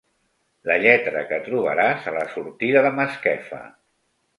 La 0.69 0.77
lletra 0.83 1.21
que 1.33 1.39
trobaràs 1.49 2.11
a 2.13 2.17
la 2.19 2.27
sortida 2.35 2.87
de 2.89 2.97
Masquefa. 3.01 3.67